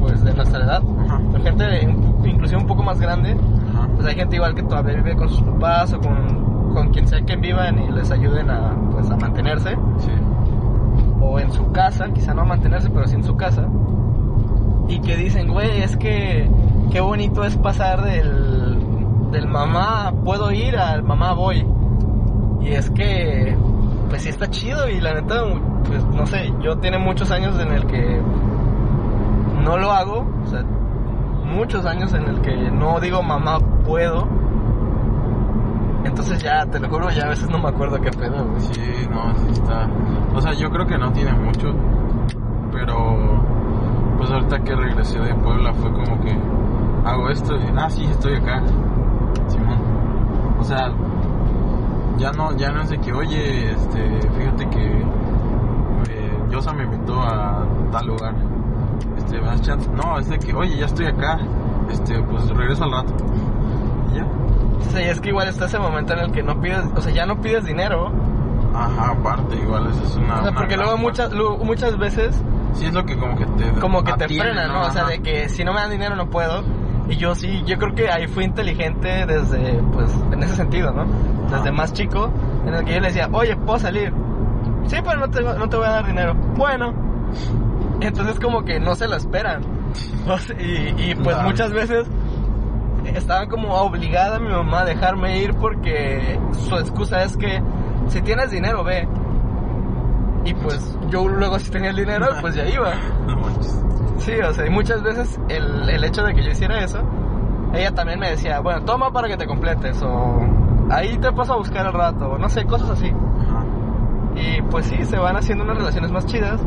[0.00, 1.20] pues, de nuestra edad, Ajá.
[1.30, 1.82] pero gente de,
[2.24, 3.36] inclusive un poco más grande.
[3.74, 3.86] Ajá.
[3.96, 7.20] Pues hay gente igual que todavía vive con sus papás o con, con quien sea
[7.20, 9.76] que vivan y les ayuden a, pues, a mantenerse.
[9.98, 10.10] Sí.
[11.20, 13.68] O en su casa, quizá no a mantenerse, pero sí en su casa.
[14.88, 16.50] Y que dicen, güey, es que
[16.90, 21.66] qué bonito es pasar del, del mamá puedo ir al mamá voy.
[22.60, 23.56] Y es que,
[24.08, 25.42] pues sí está chido y la neta,
[25.86, 28.20] pues no sé, yo tiene muchos años en el que
[29.64, 30.62] no lo hago, o sea,
[31.44, 34.39] muchos años en el que no digo mamá puedo.
[36.04, 38.60] Entonces ya, te lo juro, ya a veces no me acuerdo qué pedo, güey.
[38.60, 39.88] Sí, no, sí está.
[40.34, 41.74] O sea, yo creo que no tiene mucho,
[42.72, 43.42] pero
[44.16, 46.36] pues ahorita que regresé de Puebla fue como que
[47.04, 48.62] hago esto y ah, sí, estoy acá.
[49.48, 49.78] Simón.
[50.58, 50.92] O sea,
[52.18, 55.00] ya no ya no es de que, oye, este, fíjate que
[56.10, 58.34] eh, Yosa me invitó a tal lugar.
[59.16, 59.90] Este, ¿me das chance?
[59.90, 61.38] No, es de que, oye, ya estoy acá.
[61.90, 63.14] Este, pues regreso al rato.
[64.12, 64.26] Y ya.
[64.80, 67.26] Sí, es que igual está ese momento en el que no pides, o sea, ya
[67.26, 68.12] no pides dinero.
[68.74, 70.34] Ajá, aparte, igual, eso es una.
[70.34, 72.40] O sea, una porque luego muchas, luego muchas veces
[72.74, 73.80] Sí, es lo que como que te...
[73.80, 74.82] como que te frena, ¿no?
[74.82, 76.62] O sea, de que si no me dan dinero no puedo.
[77.08, 81.06] Y yo sí, yo creo que ahí fui inteligente desde, pues, en ese sentido, ¿no?
[81.50, 82.30] Desde más chico,
[82.64, 84.12] en el que yo le decía, oye, ¿puedo salir?
[84.86, 86.34] Sí, pero no te, no te voy a dar dinero.
[86.54, 86.94] Bueno.
[88.00, 89.62] Entonces como que no se lo esperan.
[90.60, 92.06] Y, y pues muchas veces
[93.14, 97.62] estaba como obligada mi mamá a dejarme ir porque su excusa es que
[98.08, 99.08] si tienes dinero, ve.
[100.44, 102.92] Y pues yo luego si tenía el dinero, pues ya iba.
[104.18, 107.00] Sí, o sea, y muchas veces el, el hecho de que yo hiciera eso,
[107.72, 110.40] ella también me decía, bueno, toma para que te completes, o
[110.90, 113.12] ahí te paso a buscar al rato, o no sé, cosas así.
[114.34, 116.60] Y pues sí, se van haciendo unas relaciones más chidas.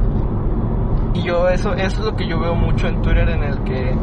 [1.14, 3.96] Y yo eso, eso es lo que yo veo mucho en Twitter en el que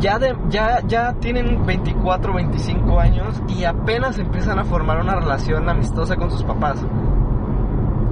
[0.00, 5.68] ya, de, ya, ya tienen 24, 25 años y apenas empiezan a formar una relación
[5.68, 6.84] amistosa con sus papás.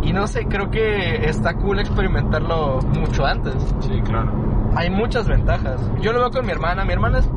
[0.03, 3.55] Y no sé, creo que está cool experimentarlo mucho antes.
[3.81, 4.33] Sí, claro.
[4.77, 5.81] Hay muchas ventajas.
[6.01, 6.85] Yo lo veo con mi hermana.
[6.85, 7.31] Mi hermana es...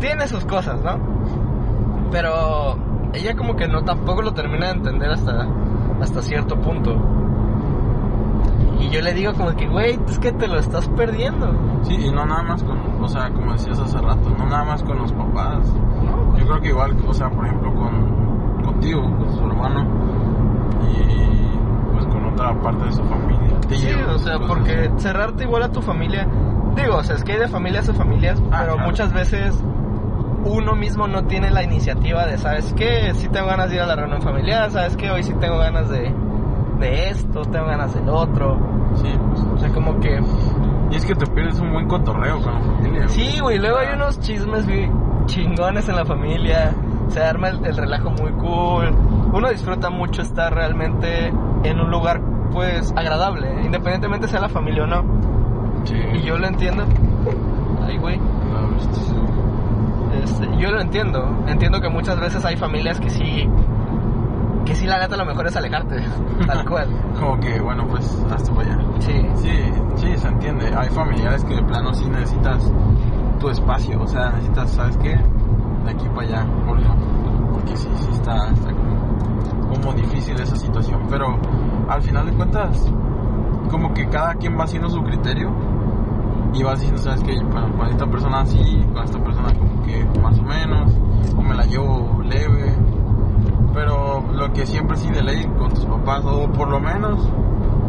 [0.00, 0.98] tiene sus cosas, ¿no?
[2.10, 2.76] Pero
[3.12, 5.46] ella como que no tampoco lo termina de entender hasta,
[6.00, 6.96] hasta cierto punto.
[8.84, 11.52] Y yo le digo como que, güey, es que te lo estás perdiendo.
[11.82, 14.82] Sí, y no nada más con, o sea, como decías hace rato, no nada más
[14.82, 15.66] con los papás.
[16.38, 19.86] Yo creo que igual, o sea, por ejemplo, con contigo, con su hermano
[20.82, 23.58] y pues con otra parte de su familia.
[23.70, 25.02] Sí, o sea, porque así.
[25.02, 26.26] cerrarte igual a tu familia,
[26.76, 28.88] digo, o sea, es que hay de familias a familias, Ah, pero claro.
[28.90, 29.62] muchas veces
[30.44, 33.12] uno mismo no tiene la iniciativa de, ¿sabes qué?
[33.14, 35.10] Sí tengo ganas de ir a la reunión familiar, ¿sabes qué?
[35.10, 36.12] Hoy sí tengo ganas de,
[36.78, 38.58] de esto, tengo ganas del otro.
[38.96, 39.40] Sí, pues.
[39.40, 40.20] O sea, como que...
[40.90, 43.08] Y es que te pierdes un buen cotorreo con la familia.
[43.08, 44.66] Sí, güey, luego hay unos chismes
[45.26, 46.74] chingones en la familia,
[47.08, 48.94] se arma el, el relajo muy cool,
[49.32, 51.32] uno disfruta mucho estar realmente
[51.64, 52.20] en un lugar,
[52.52, 55.02] pues, agradable, independientemente sea la familia o no.
[55.84, 55.96] Sí.
[56.14, 56.84] Y yo lo entiendo.
[57.86, 58.20] Ay, güey.
[58.78, 59.00] Este,
[60.22, 61.26] Este, yo lo entiendo.
[61.46, 63.48] Entiendo que muchas veces hay familias que sí.
[64.64, 66.02] Que sí, la neta, lo mejor es alejarte.
[66.46, 66.88] Tal cual.
[67.18, 68.84] Como que, bueno, pues hasta para allá.
[69.00, 69.26] Sí.
[69.36, 70.72] Sí, sí, se entiende.
[70.74, 72.72] Hay familiares que de plano sí necesitas
[73.38, 74.00] tu espacio.
[74.02, 75.16] O sea, necesitas, ¿sabes qué?
[75.84, 76.46] De aquí para allá.
[77.52, 81.02] Porque sí, sí está, está como, como difícil esa situación.
[81.10, 81.38] Pero
[81.88, 82.90] al final de cuentas,
[83.70, 85.52] como que cada quien va haciendo su criterio.
[86.54, 87.34] Y vas diciendo, ¿sabes qué?
[87.42, 90.92] Bueno, con esta persona sí, con esta persona como que más o menos.
[91.36, 92.72] O me la llevo leve.
[93.74, 97.28] Pero lo que siempre sí de ley con tus papás, o por lo menos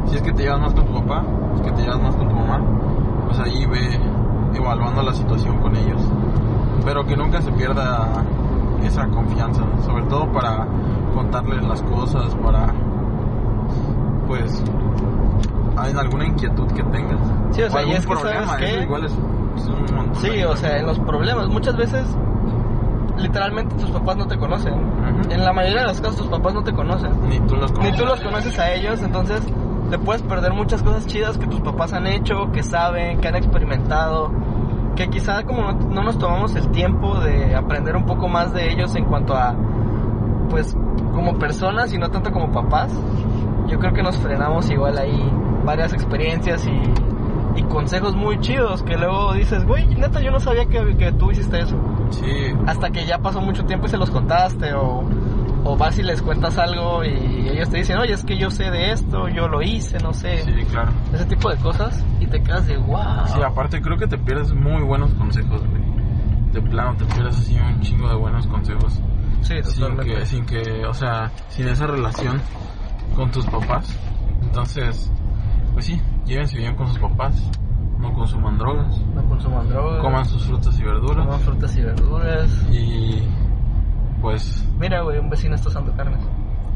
[0.08, 1.24] si es que te llevas más con tu papá,
[1.56, 2.62] es que te llevas más con tu mamá,
[3.28, 4.00] pues ahí ve
[4.54, 6.02] evaluando la situación con ellos.
[6.84, 8.08] Pero que nunca se pierda
[8.84, 10.68] esa confianza, sobre todo para
[11.14, 12.74] contarles las cosas, para
[14.28, 14.64] pues
[15.84, 17.20] en alguna inquietud que tengas.
[17.52, 18.76] Sí, o sea, y algún es que, problema, ¿sabes qué?
[18.76, 20.16] eso igual es, es un montón.
[20.16, 21.48] Sí, o sea, en los problemas.
[21.50, 22.06] Muchas veces,
[23.18, 24.74] literalmente, tus papás no te conocen.
[25.30, 27.12] En la mayoría de los casos, tus papás no te conocen.
[27.30, 27.98] Ni tú los Ni conoces.
[27.98, 29.42] tú los conoces a ellos, entonces
[29.90, 33.36] te puedes perder muchas cosas chidas que tus papás han hecho, que saben, que han
[33.36, 34.32] experimentado,
[34.96, 38.72] que quizá como no, no nos tomamos el tiempo de aprender un poco más de
[38.72, 39.54] ellos en cuanto a,
[40.50, 40.76] pues,
[41.14, 42.92] como personas y no tanto como papás,
[43.68, 45.32] yo creo que nos frenamos igual ahí
[45.64, 46.82] varias experiencias y,
[47.56, 51.32] y consejos muy chidos que luego dices, güey, neta, yo no sabía que, que tú
[51.32, 51.78] hiciste eso.
[52.12, 55.04] Sí, Hasta que ya pasó mucho tiempo y se los contaste o,
[55.64, 58.70] o vas y les cuentas algo y ellos te dicen, oye, es que yo sé
[58.72, 60.40] de esto, yo lo hice, no sé.
[60.44, 60.92] sí, claro.
[61.14, 63.26] Ese tipo de cosas y te quedas de wow.
[63.28, 65.84] Sí, aparte creo que te pierdes muy buenos consejos, güey.
[66.52, 69.02] De plano, te pierdes así un chingo de buenos consejos.
[69.42, 72.42] Sí, Sin que, sin que, o sea, sin esa relación
[73.16, 73.96] con tus papás.
[74.42, 75.12] Entonces,
[75.76, 77.36] pues sí, llévense bien con sus papás.
[78.00, 78.98] No consuman drogas.
[79.14, 80.02] No consuman drogas.
[80.02, 81.26] Coman sus frutas y verduras.
[81.26, 82.50] coman frutas y verduras.
[82.72, 83.24] Y
[84.22, 86.20] pues, Mira, güey, un vecino está usando carnes.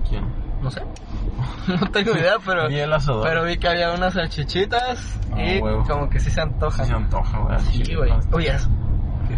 [0.07, 0.23] ¿quién?
[0.61, 0.81] No sé.
[1.67, 3.23] no tengo idea, pero, Vi el asador.
[3.27, 5.83] pero vi que había unas salchichitas Ah, y huevo.
[5.87, 6.85] como que sí se Sí antojan.
[6.85, 7.59] se antoja, güey.
[7.59, 8.09] Sí, güey.
[8.11, 8.19] ¿no?
[8.33, 8.53] Oye,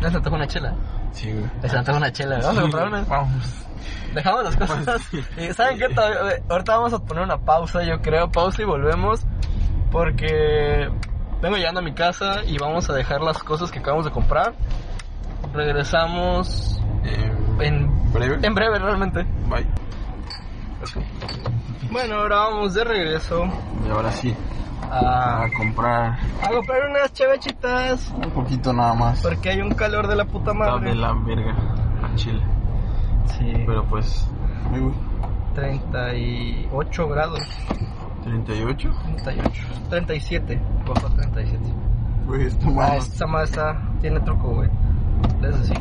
[0.01, 0.73] les antoja una chela.
[1.11, 1.45] Sí, güey.
[1.61, 2.39] Les antoja una chela.
[2.41, 3.01] Vamos a Sí, una.
[3.03, 3.65] Vamos.
[4.15, 5.01] Dejamos las cosas.
[5.11, 5.19] Sí.
[5.37, 5.85] Y ¿saben qué?
[6.49, 8.31] Ahorita vamos a poner una pausa, yo creo.
[8.31, 9.25] Pausa y volvemos.
[9.91, 10.89] Porque
[11.41, 14.53] vengo llegando a mi casa y vamos a dejar las cosas que acabamos de comprar.
[15.53, 18.39] Regresamos Eh, en, ¿Breve?
[18.45, 19.23] en breve realmente.
[19.49, 19.65] Bye.
[21.91, 23.45] Bueno, ahora vamos de regreso
[23.85, 24.35] Y ahora sí,
[24.89, 28.09] a, a comprar a comprar unas chevechitas.
[28.15, 29.21] un poquito nada más.
[29.21, 30.89] Porque hay un calor de la puta madre.
[30.89, 31.53] de la verga
[32.03, 32.41] a Chile.
[33.37, 34.27] Sí, Pero pues,
[34.73, 34.93] ay, güey,
[35.55, 37.39] 38 grados.
[38.23, 38.89] 38.
[39.23, 39.61] 38.
[39.89, 40.59] 37.
[40.87, 41.57] Bajo 37.
[42.27, 42.97] Güey, esta Ah, madre.
[42.97, 44.69] esta madre está, tiene truco, güey.
[45.43, 45.73] Es así.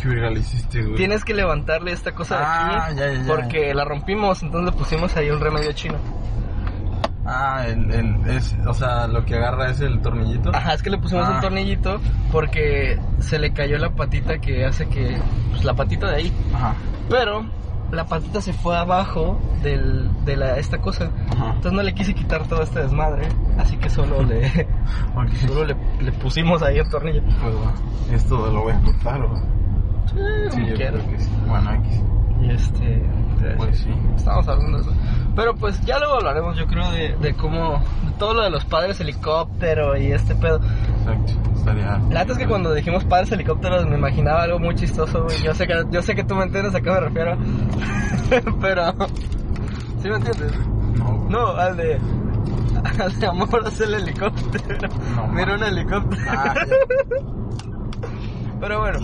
[0.00, 0.96] ¿Qué verga le hiciste, güey?
[0.96, 3.26] Tienes que levantarle esta cosa de Ah, aquí ya, ya, ya.
[3.26, 5.96] porque la rompimos, entonces le pusimos ahí un remedio chino.
[7.24, 10.54] Ah, el, el, es, o sea, lo que agarra es el tornillito.
[10.54, 11.32] Ajá, es que le pusimos Ah.
[11.36, 11.98] un tornillito
[12.30, 15.16] porque se le cayó la patita que hace que,
[15.50, 16.32] pues la patita de ahí.
[16.54, 16.74] Ajá.
[17.08, 17.46] Pero
[17.90, 21.10] la patita se fue abajo del, de la, esta cosa.
[21.32, 21.46] Ajá.
[21.54, 24.50] Entonces no le quise quitar todo este desmadre, así que solo le,
[25.46, 27.22] solo le, le pusimos ahí el tornillo.
[27.22, 28.22] Pues.
[28.22, 29.36] Esto lo voy a cortar, ¿o?
[30.50, 30.60] Sí,
[31.18, 31.28] sí.
[31.46, 32.02] Bueno, X.
[32.40, 33.02] Y este.
[33.56, 33.90] Pues sí.
[34.16, 34.92] Estamos hablando de eso.
[35.34, 37.82] Pero pues ya luego hablaremos, yo creo, de, de cómo.
[38.04, 40.60] De todo lo de los padres helicóptero y este pedo.
[41.06, 41.32] Exacto.
[41.56, 41.98] Estaría.
[42.10, 45.42] La neta es que cuando dijimos padres helicópteros me imaginaba algo muy chistoso, güey.
[45.42, 47.36] Yo sé que, yo sé que tú me entiendes a qué me refiero.
[48.60, 48.92] Pero.
[50.02, 50.52] ¿Sí me entiendes?
[50.98, 51.26] No.
[51.28, 51.98] No, al de.
[53.00, 54.88] Al de amor es el helicóptero.
[55.14, 56.22] No, Mira un helicóptero.
[56.28, 56.54] Ah,
[58.60, 58.98] Pero bueno,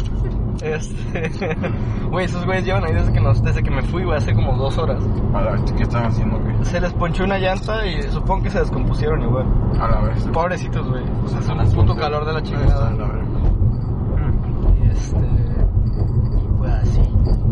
[0.63, 1.31] este.
[2.13, 4.53] Güey, esos güeyes llevan ahí desde que, nos, desde que me fui, güey, hace como
[4.57, 5.03] dos horas.
[5.33, 6.55] A la vez, ¿qué están haciendo, güey?
[6.63, 9.47] Se les ponchó una llanta y supongo que se descompusieron igual.
[9.81, 10.23] A la vez.
[10.29, 11.03] Pobrecitos, güey.
[11.25, 12.91] O sea, Son un puto calor de la chingada.
[12.91, 13.23] la verga.
[13.23, 15.17] Mm, Y este.
[15.17, 17.01] Y pues así.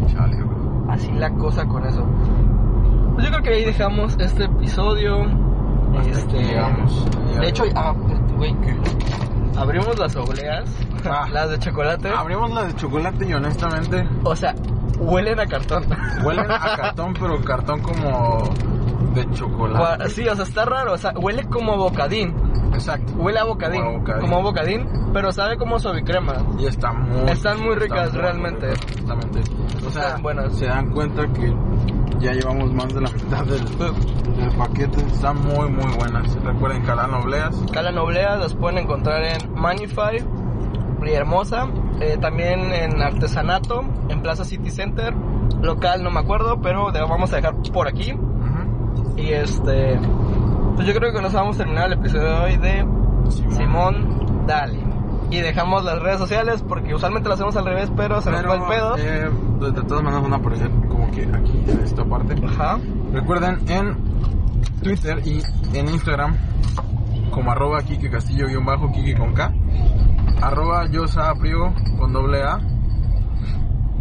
[0.08, 0.58] Chale, güey.
[0.90, 2.04] Así la cosa con eso.
[3.14, 5.22] Pues yo creo que ahí dejamos este episodio.
[5.98, 6.42] Hasta este.
[6.42, 7.06] llegamos.
[7.40, 7.94] De hecho, ah,
[8.36, 8.54] güey,
[9.56, 10.64] abrimos las obleas,
[11.04, 11.26] Ah.
[11.32, 12.08] las de chocolate.
[12.10, 14.54] Abrimos la de chocolate y honestamente O sea,
[14.98, 15.84] huelen a cartón.
[16.24, 18.42] huelen a cartón, pero cartón como
[19.14, 20.08] de chocolate.
[20.10, 20.92] Sí, o sea, está raro.
[20.92, 22.34] O sea, huele como bocadín.
[22.72, 23.12] Exacto.
[23.14, 23.82] Huele a bocadín.
[23.82, 24.20] Como bocadín.
[24.20, 26.34] Como a bocadín, pero sabe como suavicrema.
[26.58, 27.30] Y está muy.
[27.30, 28.68] Están muy está ricas, muy realmente.
[29.86, 30.54] O sea, Están buenas.
[30.56, 31.52] se dan cuenta que
[32.20, 35.00] ya llevamos más de la mitad del, del paquete.
[35.06, 36.34] Están muy, muy buenas.
[36.42, 37.56] Recuerden Calán Obleas.
[37.94, 40.22] Noblea las pueden encontrar en Manify,
[41.02, 41.68] Hermosa,
[42.00, 45.14] eh, también en Artesanato, en Plaza City Center,
[45.62, 48.14] local no me acuerdo, pero vamos a dejar por aquí.
[49.16, 49.98] Y este,
[50.76, 52.86] pues yo creo que nos vamos a terminar el episodio de hoy de
[53.50, 54.89] Simón Dale.
[55.30, 58.48] Y dejamos las redes sociales porque usualmente lo hacemos al revés, pero se nos Pero,
[58.50, 58.96] va el pedo.
[58.98, 62.34] eh, de, todas maneras van a aparecer como que aquí en esta parte.
[62.44, 62.78] Ajá.
[63.12, 63.96] Recuerden en
[64.82, 65.42] Twitter y
[65.76, 66.36] en Instagram
[67.30, 69.52] como arroba Kike Castillo guion bajo Kike con K
[70.42, 72.58] arroba Yosa Priego con doble A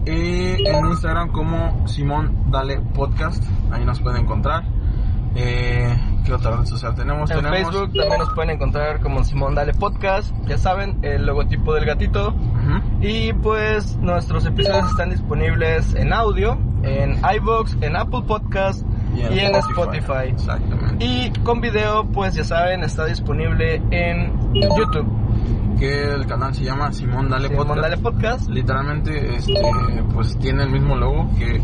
[0.06, 4.64] y en Instagram como Simón Dale Podcast ahí nos pueden encontrar
[5.36, 5.96] eh,
[6.30, 7.32] ¿qué otra red social tenemos?
[7.32, 11.74] En tenemos Facebook también nos pueden encontrar como Simón Dale Podcast, ya saben, el logotipo
[11.74, 12.36] del gatito.
[13.02, 19.56] Y pues nuestros episodios están disponibles en audio, en iBox, en Apple Podcast y en,
[19.56, 20.28] Spotify.
[20.28, 25.08] exactamente Y con video, pues ya saben, está disponible en YouTube.
[25.80, 28.50] que el canal se llama Simón Dale Simón Podcast Dale Podcast.
[28.50, 29.54] literalmente este
[30.14, 31.60] pues tiene el mismo logo que,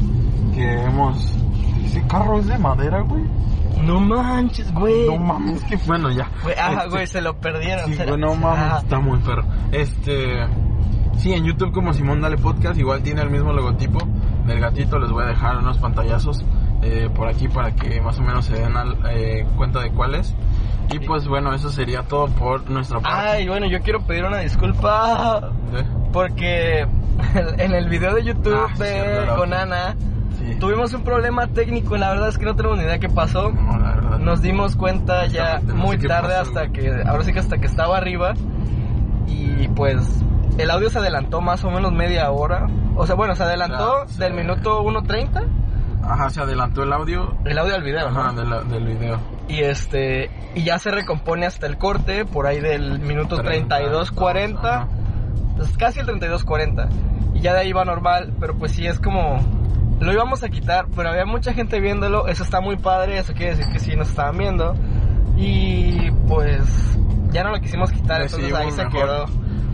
[0.55, 1.44] que hemos
[1.85, 3.23] ese carro es de madera güey
[3.83, 5.07] No manches, güey.
[5.07, 7.85] no mames que bueno ya Güey, ajá, Este, güey, se lo perdieron.
[7.91, 10.45] sí, güey, no mames Ah, está muy perro este
[11.17, 13.99] sí en YouTube como Simón Dale Podcast igual tiene el mismo logotipo
[14.45, 14.99] del gatito.
[14.99, 16.43] Les voy a dejar unos pantallazos
[16.83, 20.35] eh, por aquí para que más o menos se den al- eh, cuenta de cuáles.
[20.91, 23.17] Y pues bueno, eso sería todo por nuestra parte.
[23.29, 25.83] Ay, bueno, yo quiero pedir una disculpa ¿De?
[26.13, 26.81] porque
[27.57, 29.95] en el video de YouTube Ah, de con Ana
[30.45, 30.55] Sí.
[30.59, 31.97] tuvimos un problema técnico.
[31.97, 33.51] La verdad es que no tenemos ni idea qué pasó.
[33.51, 34.19] No, la verdad.
[34.19, 37.67] Nos dimos cuenta ya no muy tarde pasó, hasta que, ahora sí que hasta que
[37.67, 38.33] estaba arriba
[39.27, 40.23] y pues
[40.57, 42.67] el audio se adelantó más o menos media hora.
[42.95, 45.43] O sea, bueno, se adelantó del minuto 1.30
[46.03, 47.35] Ajá, se adelantó el audio.
[47.45, 48.07] el audio al video.
[48.07, 49.19] Ajá, del video.
[49.47, 54.67] Y este y ya se recompone hasta el corte por ahí del minuto 32 40,
[54.75, 54.87] Ajá.
[55.57, 56.89] pues casi el 32 40
[57.33, 59.39] y ya de ahí va normal, pero pues sí es como
[59.99, 63.55] lo íbamos a quitar, pero había mucha gente viéndolo, eso está muy padre, eso quiere
[63.55, 64.75] decir que sí nos estaban viendo
[65.37, 66.63] y pues
[67.31, 69.25] ya no lo quisimos quitar, entonces ahí se quedó.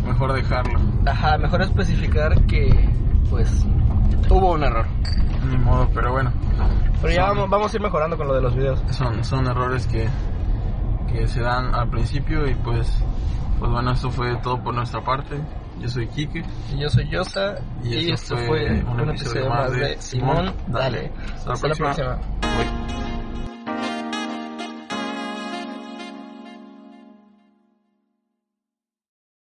[0.05, 0.79] Mejor dejarlo.
[1.05, 2.89] Ajá, mejor especificar que
[3.29, 3.65] pues
[4.29, 4.85] hubo un error.
[5.47, 6.31] Ni modo, pero bueno.
[7.01, 8.83] Pero ya vamos, vamos a ir mejorando con lo de los videos.
[8.91, 10.07] Son, son errores que,
[11.11, 13.03] que se dan al principio y pues,
[13.59, 15.39] pues bueno, esto fue todo por nuestra parte.
[15.81, 16.43] Yo soy Quique.
[16.73, 20.53] Y yo soy Yosa Y esto fue un episodio más de Simón.
[20.67, 21.11] Dale.
[21.37, 22.19] Hasta la Hasta la próxima.